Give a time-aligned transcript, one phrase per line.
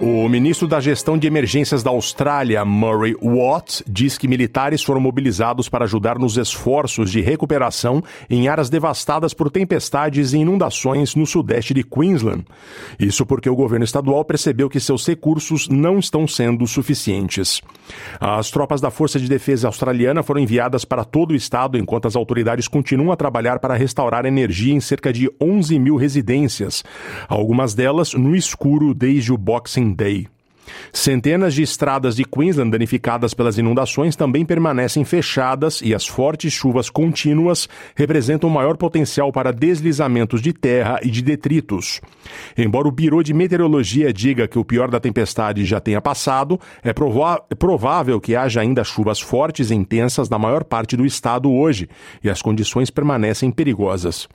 [0.00, 5.68] O ministro da Gestão de Emergências da Austrália, Murray Watt, diz que militares foram mobilizados
[5.68, 11.72] para ajudar nos esforços de recuperação em áreas devastadas por tempestades e inundações no sudeste
[11.72, 12.44] de Queensland.
[12.98, 17.62] Isso porque o governo estadual percebeu que seus recursos não estão sendo suficientes.
[18.20, 22.16] As tropas da Força de Defesa Australiana foram enviadas para todo o estado enquanto as
[22.16, 26.82] autoridades continuam a trabalhar para restaurar energia em cerca de 11 mil residências,
[27.28, 30.28] algumas delas no escuro desde o Boxing Day.
[30.92, 36.88] Centenas de estradas de Queensland danificadas pelas inundações também permanecem fechadas e as fortes chuvas
[36.88, 42.00] contínuas representam maior potencial para deslizamentos de terra e de detritos.
[42.56, 46.90] Embora o Biro de Meteorologia diga que o pior da tempestade já tenha passado, é,
[46.90, 51.88] é provável que haja ainda chuvas fortes e intensas na maior parte do estado hoje
[52.22, 54.28] e as condições permanecem perigosas.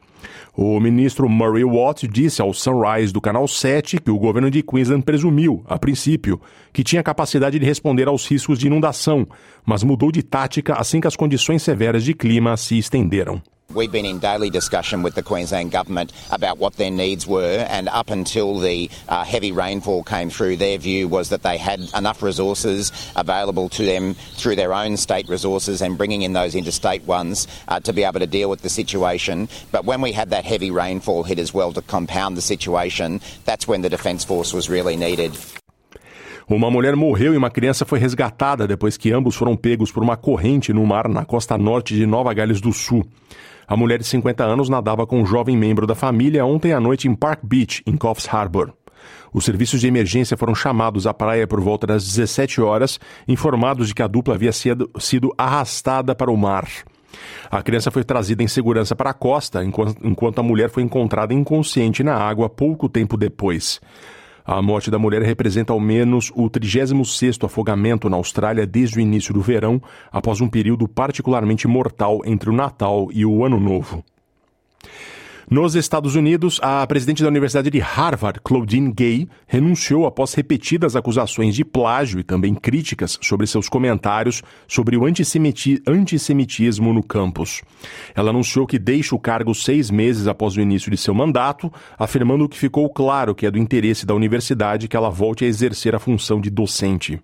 [0.55, 5.03] O ministro Murray Watt disse ao Sunrise do Canal 7 que o governo de Queensland
[5.03, 6.39] presumiu, a princípio,
[6.73, 9.27] que tinha capacidade de responder aos riscos de inundação,
[9.65, 13.41] mas mudou de tática assim que as condições severas de clima se estenderam.
[13.71, 17.87] We've been in daily discussion with the Queensland Government about what their needs were, and
[17.87, 22.23] up until the uh, heavy rainfall came through, their view was that they had enough
[22.23, 27.47] resources available to them through their own state resources and bringing in those interstate ones
[27.67, 29.47] uh, to be able to deal with the situation.
[29.71, 33.67] But when we had that heavy rainfall hit as well to compound the situation, that's
[33.67, 35.37] when the Defence Force was really needed.
[36.49, 40.17] Uma mulher morreu e uma criança foi resgatada depois que ambos foram pegos por uma
[40.17, 43.05] corrente no mar na costa norte de Nova Gales do Sul.
[43.67, 47.07] A mulher de 50 anos nadava com um jovem membro da família ontem à noite
[47.07, 48.73] em Park Beach, em Coffs Harbour.
[49.31, 53.93] Os serviços de emergência foram chamados à praia por volta das 17 horas, informados de
[53.93, 54.89] que a dupla havia sido,
[55.37, 56.67] arrastada para o mar.
[57.51, 62.03] A criança foi trazida em segurança para a costa, enquanto a mulher foi encontrada inconsciente
[62.03, 63.79] na água pouco tempo depois.
[64.45, 69.33] A morte da mulher representa ao menos o 36º afogamento na Austrália desde o início
[69.33, 69.81] do verão,
[70.11, 74.03] após um período particularmente mortal entre o Natal e o Ano Novo.
[75.51, 81.55] Nos Estados Unidos, a presidente da Universidade de Harvard, Claudine Gay, renunciou após repetidas acusações
[81.55, 87.63] de plágio e também críticas sobre seus comentários sobre o antissemiti antissemitismo no campus.
[88.13, 92.47] Ela anunciou que deixa o cargo seis meses após o início de seu mandato, afirmando
[92.47, 95.99] que ficou claro que é do interesse da universidade que ela volte a exercer a
[95.99, 97.19] função de docente.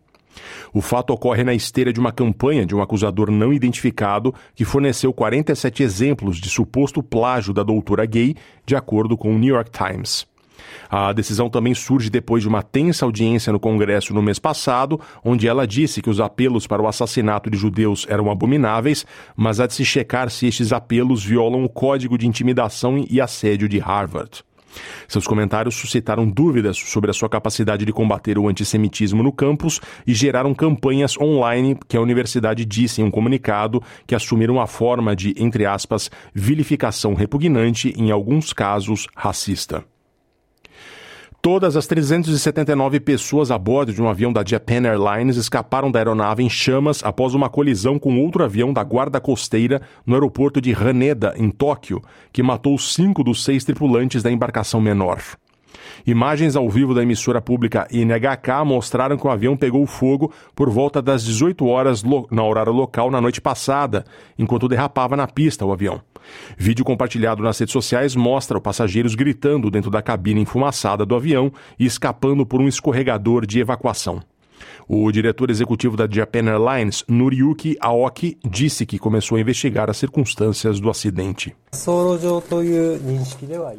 [0.73, 5.13] O fato ocorre na esteira de uma campanha de um acusador não identificado que forneceu
[5.13, 8.35] 47 exemplos de suposto plágio da doutora gay,
[8.65, 10.27] de acordo com o New York Times.
[10.89, 15.47] A decisão também surge depois de uma tensa audiência no Congresso no mês passado, onde
[15.47, 19.73] ela disse que os apelos para o assassinato de judeus eram abomináveis, mas há de
[19.73, 24.43] se checar se estes apelos violam o Código de Intimidação e Assédio de Harvard.
[25.07, 30.13] Seus comentários suscitaram dúvidas sobre a sua capacidade de combater o antissemitismo no campus e
[30.13, 35.33] geraram campanhas online que a universidade disse em um comunicado que assumiram a forma de,
[35.37, 39.83] entre aspas, vilificação repugnante, em alguns casos racista.
[41.45, 46.41] Todas as 379 pessoas a bordo de um avião da Japan Airlines escaparam da aeronave
[46.41, 51.35] em chamas após uma colisão com outro avião da Guarda Costeira no aeroporto de Haneda,
[51.37, 52.01] em Tóquio,
[52.33, 55.21] que matou cinco dos seis tripulantes da embarcação menor.
[56.05, 61.01] Imagens ao vivo da emissora pública NHK mostraram que o avião pegou fogo por volta
[61.01, 64.05] das 18 horas na horário local na noite passada,
[64.37, 66.01] enquanto derrapava na pista o avião.
[66.57, 71.51] Vídeo compartilhado nas redes sociais mostra os passageiros gritando dentro da cabine enfumaçada do avião
[71.79, 74.21] e escapando por um escorregador de evacuação.
[74.87, 80.79] O diretor executivo da Japan Airlines, Noriyuki Aoki, disse que começou a investigar as circunstâncias
[80.79, 81.55] do acidente.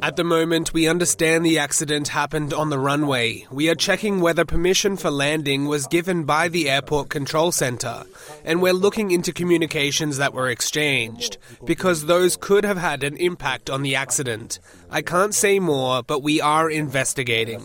[0.02, 3.46] At the moment, we understand the accident happened on the runway.
[3.50, 8.04] We are checking whether permission for landing was given by the airport control center,
[8.44, 13.70] and we're looking into communications that were exchanged, because those could have had an impact
[13.70, 14.58] on the accident.
[14.90, 17.60] I can't say more, but we are investigating.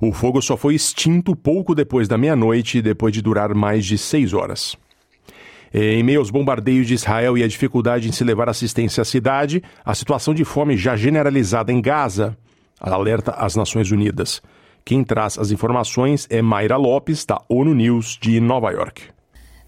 [0.00, 4.32] O fogo só foi extinto pouco depois da meia-noite, depois de durar mais de seis
[4.32, 4.76] horas.
[5.72, 9.62] Em meio aos bombardeios de Israel e a dificuldade em se levar assistência à cidade,
[9.84, 12.36] a situação de fome já generalizada em Gaza
[12.80, 14.40] alerta as Nações Unidas.
[14.84, 19.02] Quem traz as informações é Mayra Lopes, da ONU News de Nova York.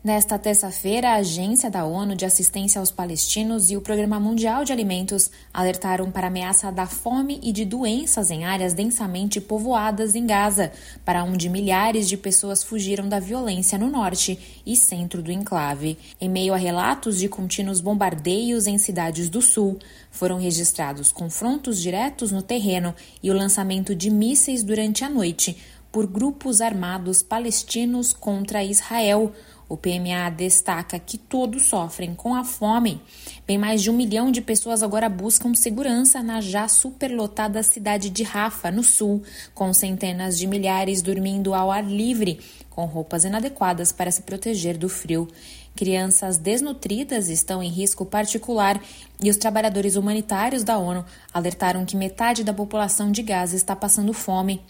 [0.02, 4.72] Nesta terça-feira, a Agência da ONU de Assistência aos Palestinos e o Programa Mundial de
[4.72, 10.24] Alimentos alertaram para a ameaça da fome e de doenças em áreas densamente povoadas em
[10.24, 10.72] Gaza,
[11.04, 15.98] para onde milhares de pessoas fugiram da violência no norte e centro do enclave.
[16.18, 19.78] Em meio a relatos de contínuos bombardeios em cidades do sul,
[20.10, 25.58] foram registrados confrontos diretos no terreno e o lançamento de mísseis durante a noite
[25.92, 29.32] por grupos armados palestinos contra Israel
[29.70, 33.00] o PMA destaca que todos sofrem com a fome.
[33.46, 38.24] Bem mais de um milhão de pessoas agora buscam segurança na já superlotada cidade de
[38.24, 39.22] Rafa, no sul,
[39.54, 44.88] com centenas de milhares dormindo ao ar livre, com roupas inadequadas para se proteger do
[44.88, 45.28] frio.
[45.76, 48.82] Crianças desnutridas estão em risco particular
[49.22, 54.12] e os trabalhadores humanitários da ONU alertaram que metade da população de Gaza está passando
[54.12, 54.60] fome.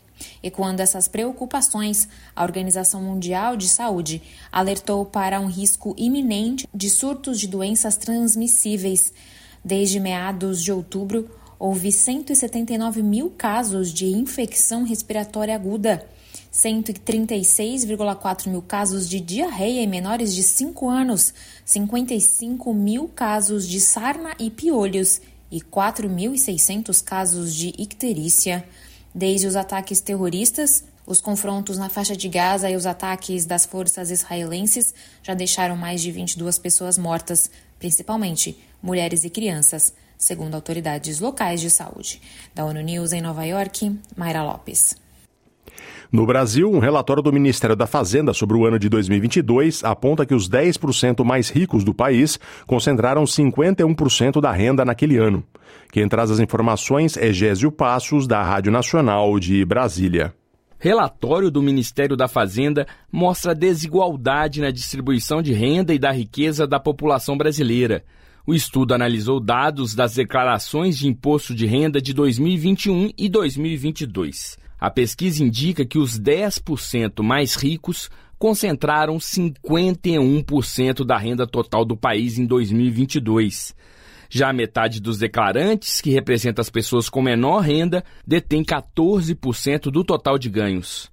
[0.43, 7.39] Ecoando essas preocupações, a Organização Mundial de Saúde alertou para um risco iminente de surtos
[7.39, 9.13] de doenças transmissíveis.
[9.65, 16.07] Desde meados de outubro, houve 179 mil casos de infecção respiratória aguda,
[16.53, 21.35] 136,4 mil casos de diarreia em menores de 5 anos,
[21.65, 25.21] 55 mil casos de sarna e piolhos
[25.51, 28.65] e 4.600 casos de icterícia.
[29.15, 34.11] Desde os ataques terroristas, os confrontos na faixa de Gaza e os ataques das forças
[34.11, 41.61] israelenses já deixaram mais de 22 pessoas mortas, principalmente mulheres e crianças, segundo autoridades locais
[41.61, 42.21] de saúde.
[42.55, 44.95] Da ONU News em Nova York, Mayra Lopes.
[46.13, 50.35] No Brasil, um relatório do Ministério da Fazenda sobre o ano de 2022 aponta que
[50.35, 52.37] os 10% mais ricos do país
[52.67, 55.45] concentraram 51% da renda naquele ano.
[55.93, 60.35] Quem traz as informações é Gésio Passos, da Rádio Nacional de Brasília.
[60.81, 66.67] Relatório do Ministério da Fazenda mostra a desigualdade na distribuição de renda e da riqueza
[66.67, 68.03] da população brasileira.
[68.45, 74.59] O estudo analisou dados das declarações de imposto de renda de 2021 e 2022.
[74.81, 82.39] A pesquisa indica que os 10% mais ricos concentraram 51% da renda total do país
[82.39, 83.77] em 2022.
[84.31, 90.03] Já a metade dos declarantes, que representa as pessoas com menor renda, detém 14% do
[90.03, 91.11] total de ganhos.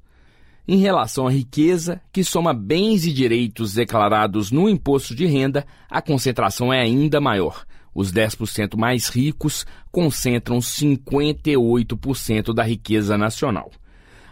[0.66, 6.02] Em relação à riqueza, que soma bens e direitos declarados no imposto de renda, a
[6.02, 7.66] concentração é ainda maior.
[7.98, 13.72] Os 10% mais ricos concentram 58% da riqueza nacional.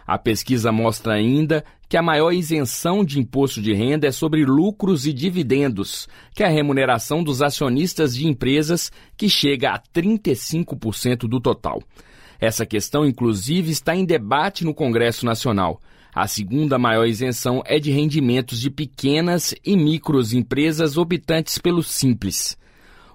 [0.06, 5.07] A pesquisa mostra ainda que a maior isenção de imposto de renda é sobre lucros
[5.07, 11.41] e dividendos, que é a remuneração dos acionistas de empresas, que chega a 35% do
[11.41, 11.81] total.
[12.39, 15.81] Essa questão, inclusive, está em debate no Congresso Nacional.
[16.13, 22.56] A segunda maior isenção é de rendimentos de pequenas e microempresas optantes pelo Simples.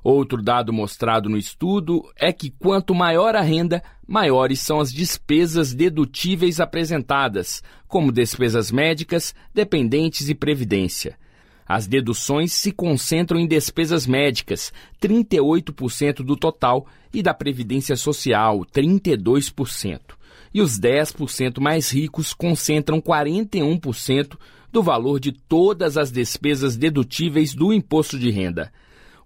[0.03, 5.75] Outro dado mostrado no estudo é que quanto maior a renda, maiores são as despesas
[5.75, 11.19] dedutíveis apresentadas, como despesas médicas, dependentes e previdência.
[11.67, 20.01] As deduções se concentram em despesas médicas, 38% do total, e da previdência social, 32%.
[20.53, 24.37] E os 10% mais ricos concentram 41%
[24.73, 28.73] do valor de todas as despesas dedutíveis do imposto de renda.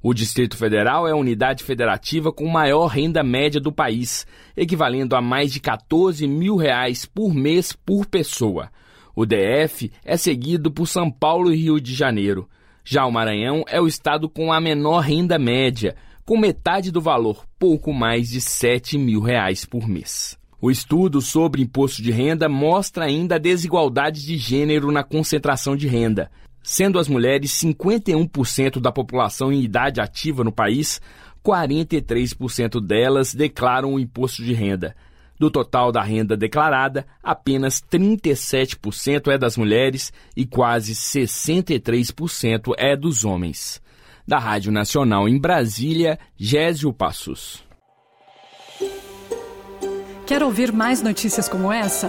[0.07, 5.23] O Distrito Federal é a unidade federativa com maior renda média do país, equivalendo a
[5.23, 8.69] mais de 14 mil reais por mês por pessoa.
[9.17, 12.47] O DF é seguido por São Paulo e Rio de Janeiro.
[12.85, 15.97] Já o Maranhão é o estado com a menor renda média,
[16.27, 20.39] com metade do valor, pouco mais de 7 mil reais por mês.
[20.61, 25.89] O estudo sobre imposto de renda mostra ainda a desigualdade de gênero na concentração de
[25.89, 26.31] renda.
[26.67, 30.99] Sendo as mulheres 51% da população em idade ativa no país,
[31.45, 34.97] 43% delas declaram o imposto de renda.
[35.39, 43.27] Do total da renda declarada, apenas 37% é das mulheres e quase 63% é dos
[43.27, 43.83] homens.
[44.27, 47.63] Da Rádio Nacional em Brasília, Gésio Passos.
[50.27, 52.09] Quer ouvir mais notícias como essa?